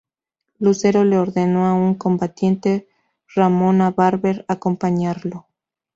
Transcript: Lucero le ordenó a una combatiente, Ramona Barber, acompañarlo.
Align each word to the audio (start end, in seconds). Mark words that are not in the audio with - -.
Lucero 0.57 1.03
le 1.03 1.19
ordenó 1.19 1.67
a 1.67 1.75
una 1.75 1.95
combatiente, 1.99 2.87
Ramona 3.35 3.91
Barber, 3.91 4.45
acompañarlo. 4.47 5.45